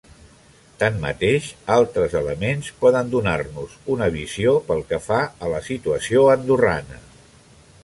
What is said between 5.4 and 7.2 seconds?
a la situació andorrana.